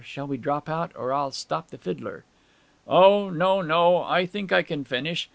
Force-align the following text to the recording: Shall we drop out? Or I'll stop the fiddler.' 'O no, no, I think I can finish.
Shall 0.03 0.25
we 0.25 0.37
drop 0.37 0.67
out? 0.67 0.91
Or 0.95 1.13
I'll 1.13 1.29
stop 1.29 1.67
the 1.69 1.77
fiddler.' 1.77 2.23
'O 2.87 3.29
no, 3.29 3.61
no, 3.61 4.01
I 4.01 4.25
think 4.25 4.51
I 4.51 4.63
can 4.63 4.83
finish. 4.83 5.29